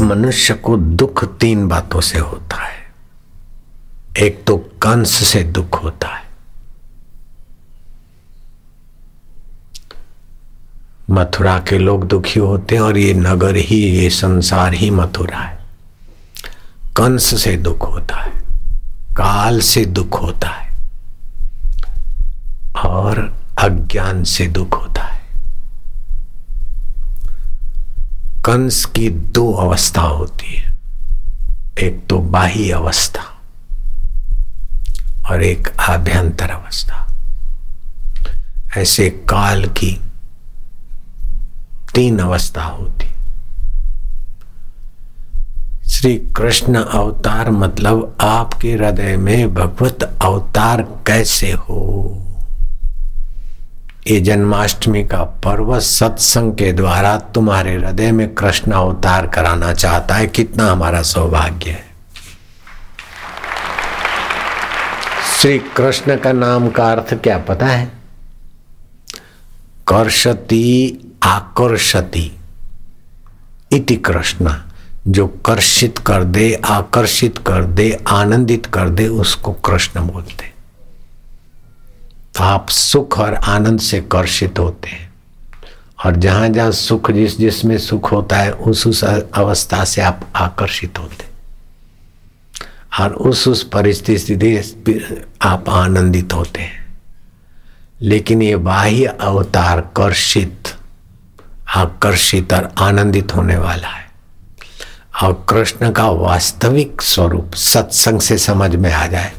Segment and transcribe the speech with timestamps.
[0.00, 2.92] मनुष्य को दुख तीन बातों से होता है।
[4.18, 6.22] एक तो कंस से दुख होता है।
[11.10, 15.58] मथुरा के लोग दुखी होते हैं और ये नगर ही, ये संसार ही मथुरा है।
[16.96, 18.30] कंस से दुख होता है,
[19.16, 20.76] काल से दुख होता है
[22.86, 25.21] और अज्ञान से दुख होता है।
[28.44, 30.78] कंस की दो अवस्था होती है।
[31.78, 33.22] एक तो बाह्य अवस्था
[35.30, 37.06] और एक आभ्यंतर अवस्था।
[38.76, 40.00] ऐसे काल की
[41.94, 43.08] तीन अवस्था होती।
[45.90, 52.18] श्री कृष्ण अवतार मतलब आपके हृदय में भगवत अवतार कैसे हो?
[54.06, 60.26] ये जन्माष्टमी का पर्व सत्संग के द्वारा तुम्हारे हृदय में कृष्ण अवतार कराना चाहता है।
[60.26, 61.84] कितना हमारा सौभाग्य है।
[65.40, 67.92] श्री कृष्ण का नाम का अर्थ क्या पता है?
[69.88, 72.38] कर्षति आकर्षति
[73.72, 74.54] इति कृष्ण।
[75.08, 80.51] जो कर्षित कर दे, आकर्षित कर दे, आनंदित कर दे, उसको कृष्ण बोलते
[82.36, 85.14] तो आप सुख और आनंद से कर्षित होते हैं।
[86.04, 90.98] और जहाँ जहाँ सुख जिस जिसमें सुख होता है, उस उस अवस्था से आप आकर्षित
[90.98, 91.24] होते
[93.00, 96.98] और उस उस परिस्थिति से आप आनंदित होते हैं।
[98.00, 100.68] लेकिन ये बाह्य अवतार कर्षित,
[101.76, 104.10] आकर्षित और आनंदित होने वाला है।
[105.22, 109.32] और कृष्ण का वास्तविक स्वरूप सत्संग से समझ में आ जाए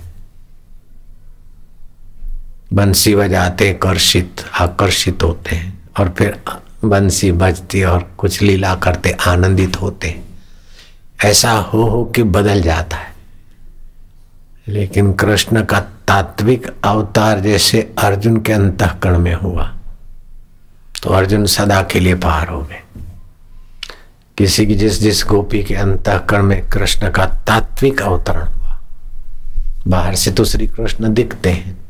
[2.74, 6.40] बंसी बजाते कर्षित, आकर्षित होते हैं। और फिर
[6.86, 10.20] बंसी बजती और कुछ लीला करते, आनंदित होते
[11.26, 13.14] ऐसा हो हो कि बदल जाता है।
[14.68, 19.74] लेकिन कृष्ण का तात्विक अवतार जैसे अर्जुन के अंतकरण में हुआ
[21.04, 22.82] तो अर्जुन सदा के लिए पार हो गए।
[24.38, 28.82] किसी की जिस जिस गोपी के अंतकरण में कृष्ण का तात्विक अवतरण हुआ,
[29.88, 31.83] बाहर से तो श्री कृष्ण दिखते हैं।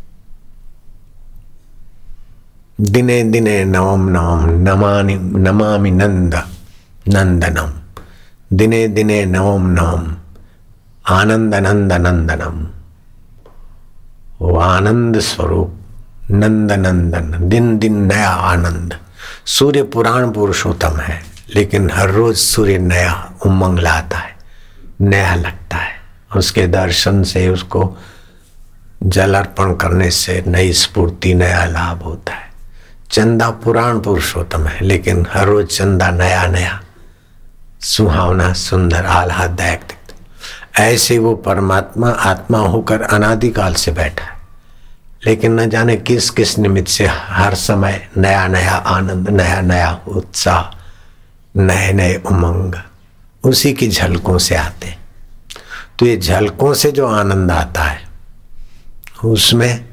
[2.80, 6.36] दिने दिने नवम नवम नमानि नमामि नंद
[7.08, 7.72] नंदनम
[8.52, 10.06] दिने दिने नवम नवम
[11.10, 12.66] आनंद नंद नंदनम
[14.42, 18.98] वो आनंद स्वरूप नंद नंदन दिन दिन नया आनंद
[19.46, 21.22] सूर्य पुराण पुरुषोत्तम है,
[21.56, 23.14] लेकिन हर रोज सूर्य नया
[23.46, 24.36] उमंग लाता है,
[25.02, 25.92] नया लगता है।
[26.36, 27.96] उसके दर्शन से उसको
[29.04, 32.43] जल अर्पण करने से नई स्फूर्ति, नया लाभ होता है।
[33.14, 36.82] चंदा पुराण पुरुषोत्तम है, लेकिन हर रोज चंदा नया नया,
[37.82, 44.38] सुहावना, सुंदर, आह्लाददायक दिखता ऐसे वो परमात्मा, आत्मा होकर अनादिकाल से बैठा है।
[45.26, 50.78] लेकिन न जाने किस किस निमित्त से हर समय नया नया आनंद, नया नया उत्साह,
[51.58, 52.76] नए नए उमंग
[53.44, 55.00] उसी की झलकों से आते हैं।
[56.00, 58.02] तो ये झलकों से जो आनंद आता है,
[59.26, 59.86] उसमें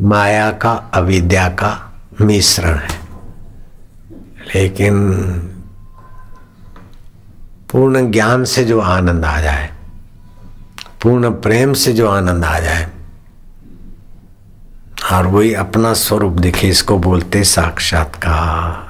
[0.00, 1.86] माया का, अविद्या का
[2.20, 3.00] मिश्रण है।
[4.54, 5.12] लेकिन
[7.72, 9.70] पूर्ण ज्ञान से जो आनंद आ जाए,
[11.02, 12.90] पूर्ण प्रेम से जो आनंद आ जाए,
[15.12, 18.89] और वही अपना स्वरूप दिखे, इसको बोलते साक्षात्कार।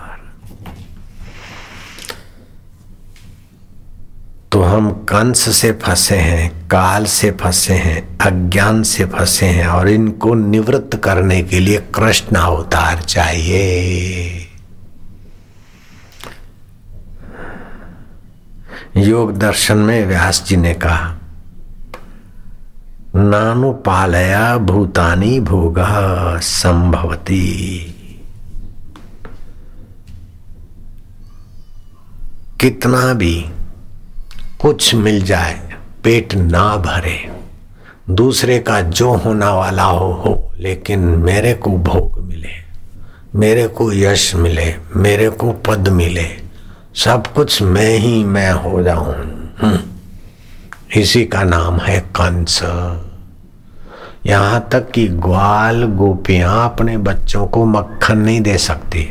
[4.53, 9.89] तो हम कंस से फंसे हैं, काल से फंसे हैं, अज्ञान से फंसे हैं और
[9.89, 14.47] इनको निवृत्त करने के लिए कृष्ण अवतार चाहिए।
[18.97, 21.17] योग दर्शन में व्यास जी ने कहा
[23.17, 25.79] नानुपालया भूतानी भोग
[26.41, 27.47] संभवती।
[32.61, 33.35] कितना भी
[34.63, 35.73] कुछ मिल जाए,
[36.05, 37.31] पेट ना भरे।
[38.11, 42.49] दूसरे का जो होना वाला हो हो, लेकिन मेरे को भोग मिले,
[43.35, 46.27] मेरे को यश मिले, मेरे को पद मिले।
[46.95, 49.51] सब कुछ मैं ही, मैं हो जाऊँ।
[50.97, 52.63] इसी का नाम है कंस।
[54.27, 59.03] यहाँ तक कि ग्वाल गोपियाँ अपने बच्चों को मक्खन नहीं दे सकती।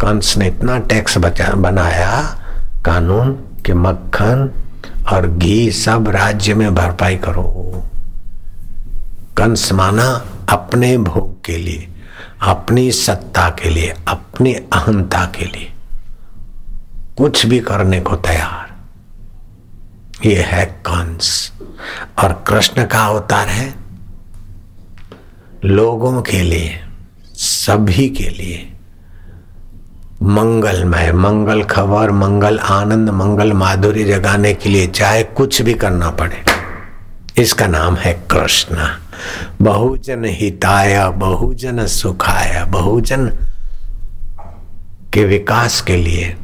[0.00, 2.22] कंस ने इतना टैक्स बचा, बनाया,
[2.84, 3.38] कानून
[3.68, 4.50] कि मक्खन
[5.12, 7.82] और घी सब राज्य में भरपाई करो।
[9.36, 11.88] कंस माना अपने भोग के लिए,
[12.42, 15.72] अपनी सत्ता के लिए, अपनी अहंता के लिए।
[17.16, 18.76] कुछ भी करने को तैयार।
[20.28, 21.52] ये है कंस।
[22.18, 23.74] और कृष्ण का अवतार है
[25.64, 26.80] लोगों के लिए,
[27.34, 28.77] सभी के लिए।
[30.22, 36.42] मंगलमय, मंगल खबर, मंगल आनंद, मंगल माधुरी जगाने के लिए चाहे कुछ भी करना पड़े।
[37.42, 38.88] इसका नाम है कृष्ण।
[39.62, 43.26] बहुजन हिताय, बहुजन सुखाय, बहुजन
[45.12, 46.36] के विकास के लिए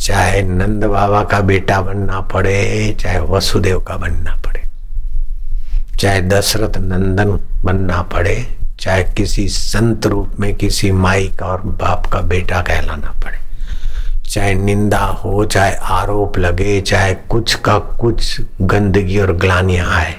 [0.00, 4.62] चाहे नंद बाबा का बेटा बनना पड़े, चाहे वसुदेव का बनना पड़े,
[5.98, 8.46] चाहे दशरथ नंदन बनना पड़े
[8.80, 13.38] चाहे किसी संत रूप में किसी माई का और बाप का बेटा कहलाना पड़े।
[14.28, 20.16] चाहे निंदा हो, चाहे आरोप लगे, चाहे कुछ का कुछ गंदगी और ग्लानियाँ आए।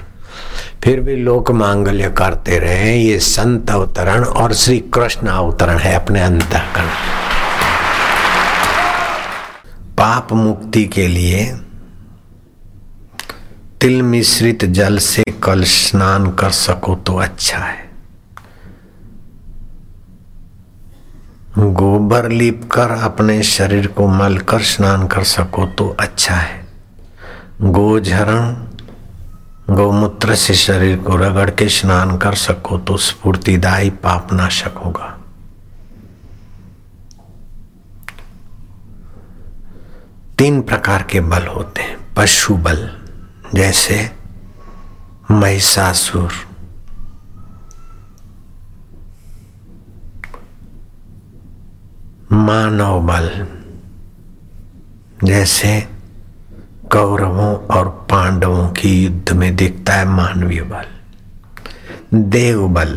[0.84, 6.20] फिर भी लोक मांगल्य करते रहे, ये संत अवतरण और श्री कृष्ण अवतरण है अपने
[6.20, 6.88] अंतकरण।
[9.98, 11.56] पाप मुक्ति के लिए
[13.80, 17.91] तिल मिश्रित जल से कल स्नान कर सको तो अच्छा है।
[21.58, 26.66] गोबर लीप कर अपने शरीर को मल कर स्नान कर सको तो अच्छा है।
[27.62, 28.54] गोझरण,
[29.70, 35.18] गौमूत्र से शरीर को रगड़ के स्नान कर सको तो स्फूर्तिदायी पाप नाशक होगा।
[40.38, 42.88] तीन प्रकार के बल होते हैं, पशु बल,
[43.54, 44.10] जैसे
[45.30, 46.32] महिषासुर
[52.32, 53.46] मानव बल
[55.24, 55.80] जैसे
[56.92, 60.86] कौरवों और पांडवों की युद्ध में दिखता है मानवीय बल।
[62.14, 62.96] देव बल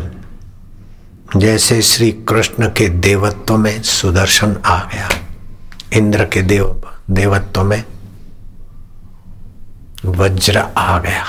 [1.36, 5.08] जैसे श्री कृष्ण के देवत्व में सुदर्शन आ गया,
[5.92, 7.84] इंद्र के देव, देवत्व में
[10.06, 11.24] वज्र आ गया।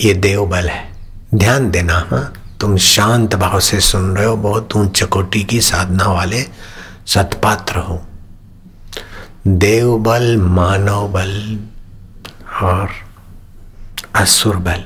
[0.00, 0.88] ये देव बल है।
[1.34, 6.46] ध्यान देना हाँ तुम शांत भाव से सुन रहे हो, बहुत कोटि की साधना वाले
[7.08, 8.00] सतपात्र हो।
[9.46, 11.58] देव बल मानव बल
[12.62, 12.90] और
[14.14, 14.84] असुर बल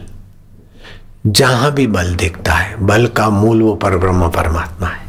[1.27, 5.07] जहाँ भी बल दिखता है, बल का मूल वो पर ब्रह्म परमात्मा है।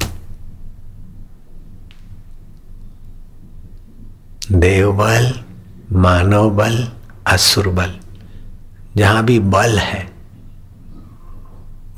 [4.51, 5.33] देव बल
[5.91, 6.87] मानव बल
[7.27, 7.95] असुर बल
[8.95, 10.03] जहाँ भी बल है,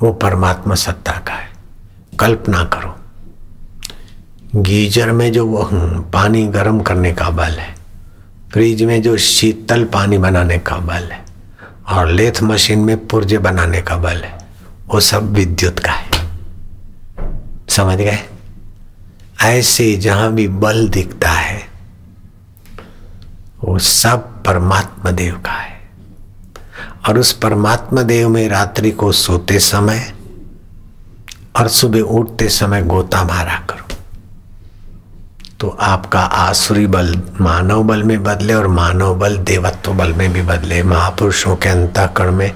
[0.02, 1.48] वो परमात्मा सत्ता का है।
[2.20, 2.94] कल्पना करो।
[4.54, 5.70] गीजर में जो
[6.12, 7.74] पानी गर्म करने का बल है।
[8.52, 11.24] फ्रिज में जो शीतल पानी बनाने का बल है।
[11.88, 14.38] और लेथ मशीन में पुर्जे बनाने का बल है।
[14.88, 16.10] वो सब विद्युत का है।
[17.68, 18.18] समझ गए?
[19.42, 21.62] ऐसे जहाँ भी बल दिखता है,
[23.64, 25.80] वो सब परमात्मा देव का है।
[27.08, 30.14] और उस परमात्मा देव में रात्रि को सोते समय
[31.56, 33.85] और सुबह उठते समय गोता मारा करो।
[35.66, 37.08] तो आपका आसुरी बल
[37.40, 42.32] मानव बल में बदले और मानव बल देवत्व बल में भी बदले। महापुरुषों के अंतकरण
[42.32, 42.52] में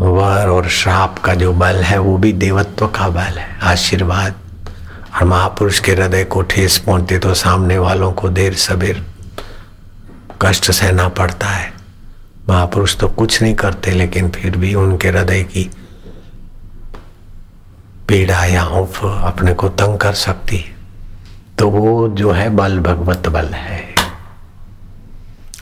[0.00, 4.34] वर और श्राप का जो बल है, वो भी देवत्व का बल है, आशीर्वाद।
[5.14, 9.04] और महापुरुष के हृदय को ठेस पहुँचते तो सामने वालों को देर सबेर
[10.42, 11.72] कष्ट सहना पड़ता है।
[12.48, 15.70] महापुरुष तो कुछ नहीं करते, लेकिन फिर भी उनके हृदय की
[18.08, 20.78] पीड़ा या उफ अपने को तंग कर सकती है।
[21.60, 23.94] तो वो जो है बल, भगवत बल है।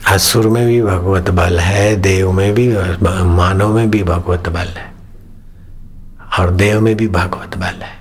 [0.07, 2.77] असुर में भी भगवत बल है, देव में भी,
[3.23, 4.93] मानव में भी भगवत बल है।
[6.39, 7.99] और देव में भी भगवत बल है।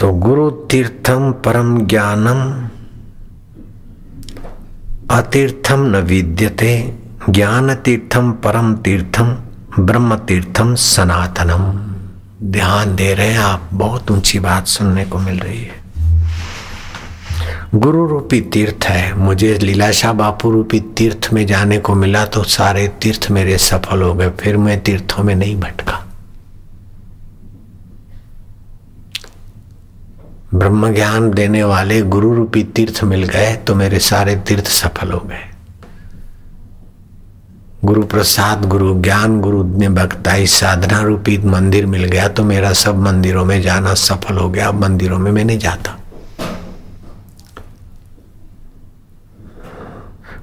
[0.00, 2.68] तो गुरु तीर्थम परम ज्ञानम,
[5.16, 6.98] अतीर्थम न विद्यते,
[7.30, 9.36] ज्ञान तीर्थम परम तीर्थम,
[9.80, 11.93] ब्रह्म तीर्थम सनातनम।
[12.44, 15.82] ध्यान दे रहे हैं, आप बहुत ऊँची बात सुनने को मिल रही है।
[17.74, 22.86] गुरु रूपी तीर्थ है। मुझे लीलाशाह बापू रूपी तीर्थ में जाने को मिला तो सारे
[23.02, 26.00] तीर्थ मेरे सफल हो गए, फिर मैं तीर्थों में नहीं भटका।
[30.54, 35.20] ब्रह्म ज्ञान देने वाले गुरु रूपी तीर्थ मिल गए तो मेरे सारे तीर्थ सफल हो
[35.20, 35.53] गए।
[37.84, 42.98] गुरु प्रसाद, गुरु ज्ञान, गुरु ने भक्ताई साधना रूपी मंदिर मिल गया तो मेरा सब
[42.98, 45.96] मंदिरों में जाना सफल हो गया। अब मंदिरों में मैं नहीं जाता।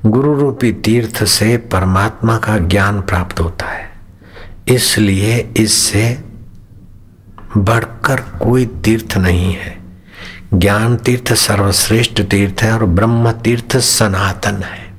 [0.06, 3.92] गुरु रूपी तीर्थ से परमात्मा का ज्ञान प्राप्त होता है।
[4.68, 6.24] इसलिए इससे
[7.58, 9.78] बढ़कर कोई तीर्थ नहीं है।
[10.54, 14.91] ज्ञान तीर्थ सर्वश्रेष्ठ तीर्थ है और ब्रह्म तीर्थ सनातन है।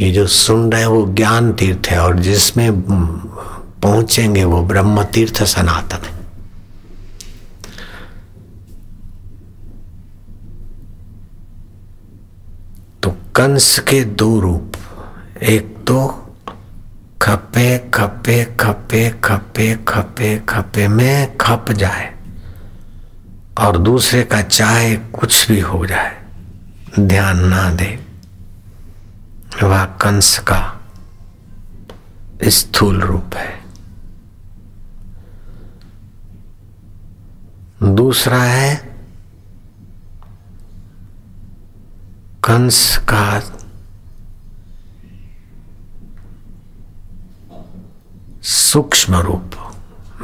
[0.00, 2.80] ये जो सुन रहे हैं वो ज्ञान तीर्थ है और जिसमें
[3.82, 6.12] पहुँचेंगे वो ब्रह्म तीर्थ सनातन है।
[13.02, 14.72] तो कंस के दो रूप,
[15.42, 16.06] एक तो
[17.22, 22.12] खपे खपे खपे खपे खपे खपे में खप जाए
[23.58, 26.16] और दूसरे का चाहे कुछ भी हो जाए,
[26.98, 28.03] ध्यान ना दे।
[29.62, 30.60] वह कंस का
[32.44, 33.52] स्थूल रूप है।
[37.82, 38.74] दूसरा है,
[42.44, 43.40] कंस का
[48.42, 49.50] सूक्ष्म रूप।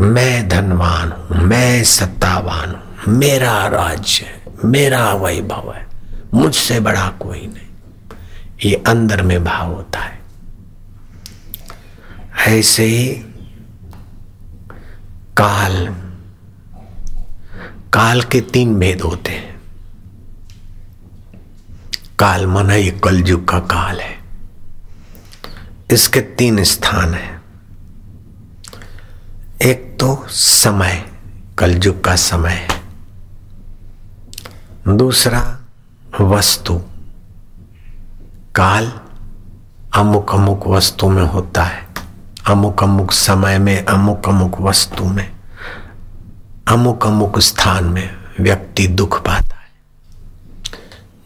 [0.00, 5.86] मैं धनवान हूँ, मैं सत्तावान हूँ, मेरा राज्य है, मेरा वैभव है,
[6.34, 7.69] मुझसे बड़ा कोई नहीं।
[8.64, 10.20] ये अंदर में भाव होता है।
[12.48, 13.06] ऐसे ही
[15.36, 15.88] काल
[17.92, 19.60] काल के तीन भेद होते हैं।
[22.18, 24.18] काल मन ये कलयुग का काल है।
[25.92, 27.42] इसके तीन स्थान है।
[29.62, 31.12] एक तो समय,
[31.58, 32.82] कलयुग का समय है।
[34.96, 35.60] दूसरा,
[36.20, 36.82] वस्तु।
[38.60, 38.92] काल
[39.94, 41.88] अमुक अमुक वस्तु में होता है।
[42.46, 45.30] अमुक अमुक समय में अमुक अमुक वस्तु में
[46.68, 49.70] अमुक अमुक स्थान में व्यक्ति दुख पाता है।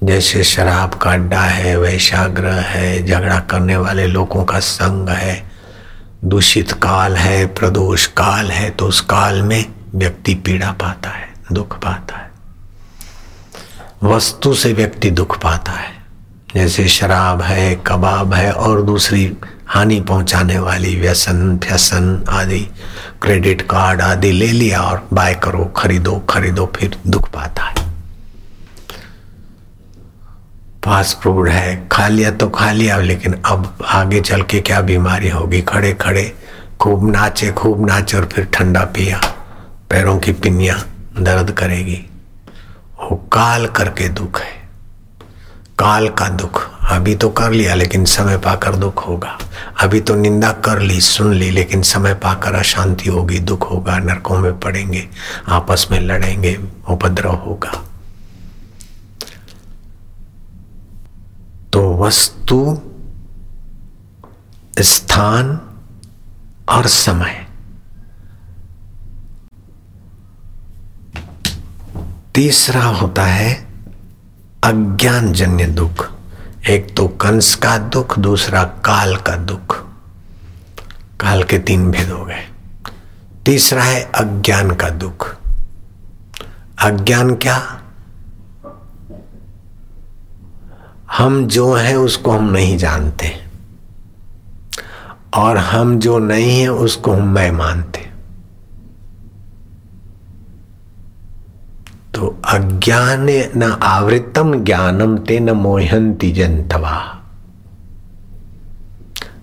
[0.05, 5.51] जैसे शराब का अड्डा है, वैशाग्रह है, झगड़ा करने वाले लोगों का संग है,
[6.25, 9.65] दूषित काल है, प्रदोष काल है तो उस काल में
[9.95, 12.31] व्यक्ति पीड़ा पाता है, दुख पाता है।
[14.03, 15.94] वस्तु से व्यक्ति दुख पाता है।
[16.55, 22.61] जैसे शराब है, कबाब है और दूसरी हानि पहुँचाने वाली व्यसन फ्यसन आदि,
[23.23, 27.75] क्रेडिट कार्ड आदि ले लिया और बाय करो, खरीदो खरीदो, फिर दुख पाता है।
[30.85, 35.29] फास्ट फ़ूड है, खा लिया तो खा लिया, लेकिन अब आगे चल के क्या बीमारी
[35.29, 35.63] होगी?
[35.63, 36.33] खड़े खड़े,
[36.81, 39.21] खूब नाचे खूब नाचे और फिर ठंडा पिया,
[39.91, 40.83] पैरों की पिनिया
[41.21, 42.05] दर्द करेगी।
[43.01, 44.64] वो काल करके दुख है।
[45.79, 49.39] काल का दुख। अभी तो कर लिया, लेकिन समय पाकर दुख होगा।
[49.81, 54.39] अभी तो निंदा कर ली, सुन ली, लेकिन समय पाकर अशांति होगी, दुख होगा, नरकों
[54.39, 55.09] में पड़ेंगे,
[55.49, 57.85] आपस में लड़ेंगे, उपद्रव होगा।
[61.73, 62.79] तो वस्तु,
[64.79, 65.61] स्थान
[66.69, 67.47] और समय।
[72.35, 73.64] तीसरा होता है
[74.65, 76.13] अज्ञान जन्य दुख।
[76.69, 79.85] एक तो कंस का दुख, दूसरा काल का दुख।
[81.21, 82.49] काल के तीन भेद हो गए।
[83.47, 85.37] तीसरा है अज्ञान का दुख।
[86.83, 87.83] अज्ञान क्या?
[91.17, 93.45] हम जो हैं उसको हम नहीं जानते।
[95.35, 98.04] और हम जो नहीं है उसको हम मैं मानते।
[102.15, 107.23] तो अज्ञान न आवृतम ज्ञानम ते न मोहंती जनतवा।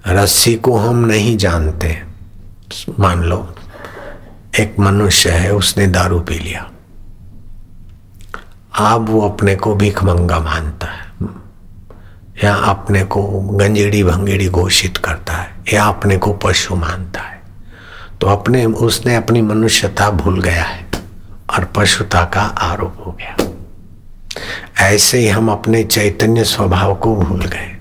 [0.08, 2.04] रस्सी को हम नहीं जानते।
[3.00, 3.56] मान लो,
[4.60, 6.72] एक मनुष्य है, उसने दारू पी लिया।
[8.76, 11.28] अब वो अपने को भीख मंगा मानता है।
[12.44, 17.42] या अपने को गंजेड़ी भंगेड़ी घोषित करता है, या अपने को पशु मानता है।
[18.22, 20.91] तो अपने, उसने अपनी मनुष्यता भूल गया है।
[21.52, 23.36] और पशुता का आरोप हो गया।
[24.88, 27.78] ऐसे ही हम अपने चैतन्य स्वभाव को भूल गए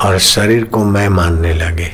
[0.00, 1.90] और शरीर को मैं मानने लगे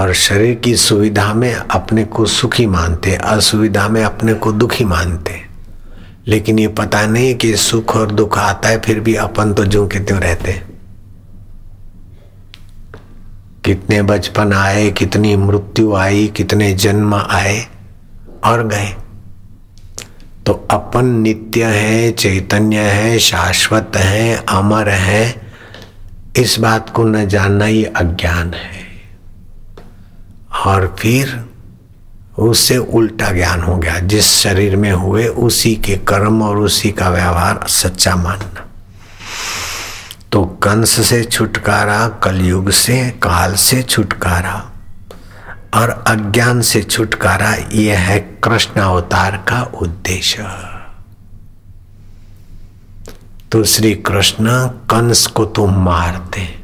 [0.00, 5.42] और शरीर की सुविधा में अपने को सुखी मानते, असुविधा में अपने को दुखी मानते।
[6.26, 9.86] लेकिन ये पता नहीं कि सुख और दुख आता है, फिर भी अपन तो जो
[9.88, 10.62] के त्यों रहते
[13.64, 17.66] कितने बचपन आए, कितनी मृत्यु आई, कितने जन्म आए
[18.46, 18.96] और गए।
[20.46, 25.52] तो अपन नित्य है, चैतन्य है, शाश्वत है, अमर है।
[26.36, 28.86] इस बात को न जानना ही अज्ञान है।
[30.66, 31.46] और फिर
[32.38, 37.08] उससे उल्टा ज्ञान हो गया। जिस शरीर में हुए, उसी के कर्म और उसी का
[37.08, 38.62] व्यवहार सच्चा मानना।
[40.32, 44.72] तो कंस से छुटकारा, कलयुग से, काल से छुटकारा
[45.74, 50.48] और अज्ञान से छुटकारा यह है कृष्ण अवतार का उद्देश्य।
[53.52, 56.62] तो श्री कृष्ण कंस को तो मारते।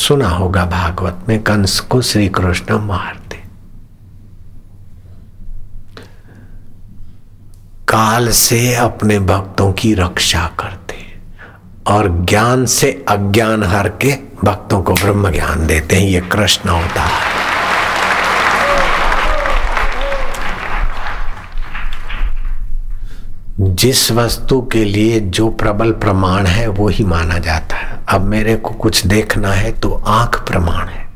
[0.00, 3.36] सुना होगा भागवत में, कंस को श्री कृष्ण मारते।
[7.88, 11.20] काल से अपने भक्तों की रक्षा करते
[11.86, 17.02] और ज्ञान से अज्ञान हर के भक्तों को ब्रह्म ज्ञान देते हैं। ये कृष्ण होता
[17.02, 17.47] है
[23.78, 28.56] जिस वस्तु के लिए जो प्रबल प्रमाण है वो ही माना जाता है। अब मेरे
[28.56, 31.08] को कुछ देखना है तो आँख प्रमाण है।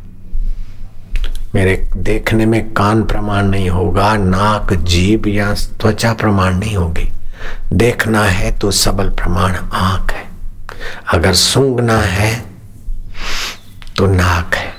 [1.55, 7.13] मेरे देखने में कान प्रमाण नहीं होगा, नाक, जीभ या त्वचा प्रमाण नहीं होगी।
[7.73, 10.25] देखना है तो सबल प्रमाण आँख है।
[11.13, 12.45] अगर सूंघना है
[13.97, 14.73] तो नाक है।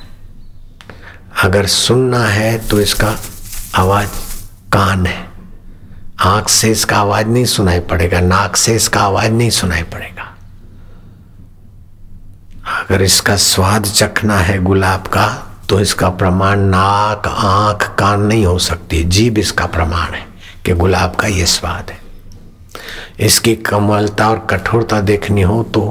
[1.43, 3.15] अगर सुनना है तो इसका
[3.75, 4.09] आवाज़
[4.73, 5.32] कान है।
[6.23, 10.29] आँख से इसका आवाज़ नहीं सुनाई पड़ेगा, नाक से इसका आवाज़ नहीं सुनाई पड़ेगा।
[12.79, 15.27] अगर इसका स्वाद चखना है गुलाब का
[15.69, 20.25] तो इसका प्रमाण नाक, आँख, कान नहीं हो सकती, जीभ इसका प्रमाण है
[20.65, 22.01] कि गुलाब का ये स्वाद है।
[23.19, 25.81] इसकी कमलता और कठोरता देखनी हो तो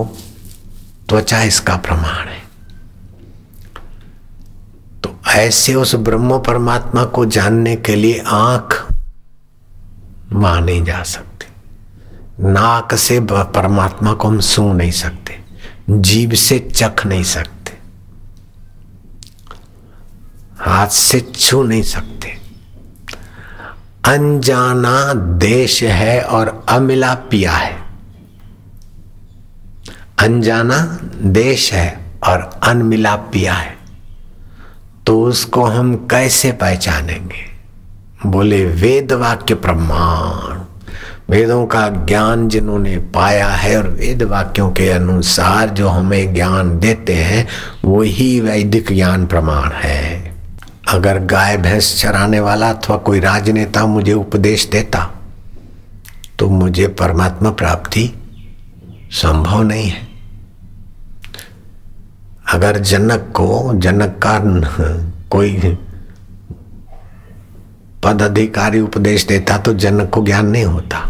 [1.08, 2.40] त्वचा इसका प्रमाण है।
[5.04, 8.80] तो ऐसे उस ब्रह्म परमात्मा को जानने के लिए आँख
[10.32, 11.46] मान नहीं जा सकते।
[12.42, 15.40] नाक से परमात्मा को हम सूंघ नहीं सकते
[15.90, 17.72] जीभ से चख नहीं सकते,
[20.58, 22.36] हाथ से छू नहीं सकते।
[24.04, 27.76] अनजाना देश है और अमिला पिया है।
[30.18, 30.78] अनजाना
[31.32, 33.76] देश है और अनमिला पिया है।
[35.06, 37.51] तो उसको हम कैसे पहचानेंगे?
[38.26, 40.60] बोले वेद वाक्य प्रमाण।
[41.30, 47.14] वेदों का ज्ञान जिन्होंने पाया है और वेद वाक्यों के अनुसार जो हमें ज्ञान देते
[47.14, 47.46] हैं,
[47.84, 50.34] वही वैदिक ज्ञान प्रमाण है।
[50.88, 55.10] अगर गाय, भैंस चराने वाला अथवा कोई राजनेता मुझे उपदेश देता
[56.38, 58.10] तो मुझे परमात्मा प्राप्ति
[59.12, 60.08] संभव नहीं है।
[62.52, 64.38] अगर जनक को, जनक का
[65.30, 65.78] कोई
[68.02, 71.08] पद अधिकारी उपदेश देता तो जनक को ज्ञान नहीं होता।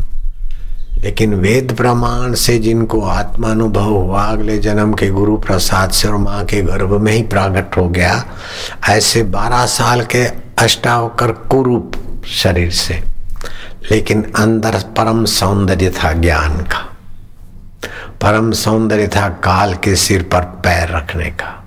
[0.98, 6.44] लेकिन वेद प्रमाण से जिनको आत्मानुभव हुआ, अगले जन्म के गुरु प्रसाद से और माँ
[6.44, 8.24] के गर्भ में ही प्रागट हो गया।
[8.88, 10.26] ऐसे बारह साल के
[10.58, 11.92] अष्टावकर कुरूप
[12.26, 13.02] शरीर से।
[13.90, 16.96] लेकिन अंदर परम सौंदर्य था ज्ञान का।
[18.20, 21.61] परम सौंदर्य था काल के सिर पर पैर रखने का।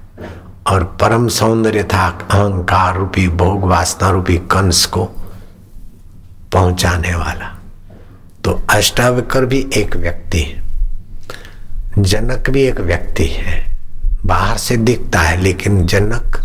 [0.65, 5.03] और परम सौंदर्य था अहंकार रूपी, भोग वासना रूपी कंस को
[6.53, 7.51] पहुँचाने वाला।
[8.43, 10.63] तो अष्टावकर भी एक व्यक्ति है,
[11.99, 13.63] जनक भी एक व्यक्ति है।
[14.25, 16.37] बाहर से दिखता है, लेकिन जनक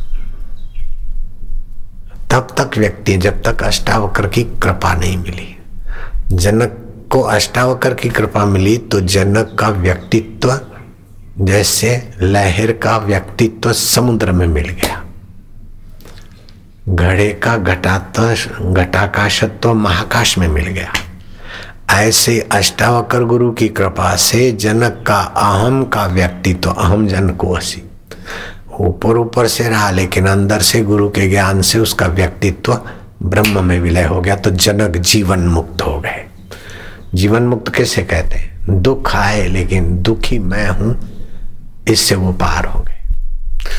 [2.30, 5.56] तब तक व्यक्ति जब तक अष्टावकर की कृपा नहीं मिली।
[6.32, 6.76] जनक
[7.12, 10.52] को अष्टावकर की कृपा मिली तो जनक का व्यक्तित्व
[11.38, 11.90] जैसे
[12.22, 15.02] लहर का व्यक्तित्व समुद्र में मिल गया।
[16.88, 20.92] घड़े का घटात्व घटाकाशत्व महाकाश में मिल गया।
[21.90, 27.52] ऐसे अष्टावकर गुरु की कृपा से जनक का अहम का व्यक्तित्व तो अहम जन को
[27.52, 27.82] असी
[28.80, 32.80] ऊपर ऊपर से रहा, लेकिन अंदर से गुरु के ज्ञान से उसका व्यक्तित्व
[33.22, 36.24] ब्रह्म में विलय हो गया तो जनक जीवन मुक्त हो गए।
[37.14, 38.82] जीवन मुक्त कैसे कहते हैं?
[38.82, 41.09] दुख आए, लेकिन दुखी मैं हूँ
[41.88, 43.14] इससे वो पार हो गए।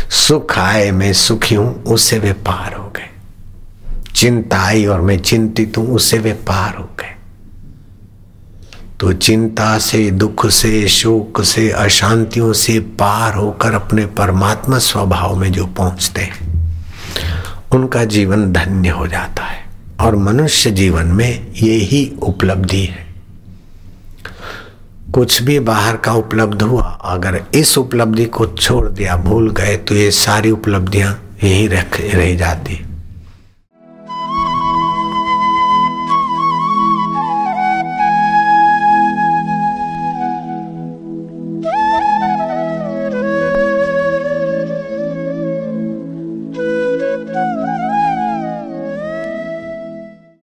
[0.10, 3.10] सुख आए, मैं सुखी हूँ, उससे वे पार हो गए।
[4.16, 7.16] चिंता आई और मैं चिंतित हूँ, उससे वे पार हो गए।
[9.00, 15.52] तो चिंता से, दुख से, शोक से, अशांतियों से पार होकर अपने परमात्मा स्वभाव में
[15.52, 16.72] जो पहुँचते हैं,
[17.72, 19.66] उनका जीवन धन्य हो जाता है।
[20.02, 23.11] और मनुष्य जीवन में ये ही उपलब्धि है।
[25.14, 29.96] कुछ भी बाहर का उपलब्ध हुआ, अगर इस उपलब्धि को छोड़ दिया, भूल गए तो
[29.96, 31.12] ये सारी उपलब्धियाँ
[31.44, 32.80] यहीं रख रह जाती।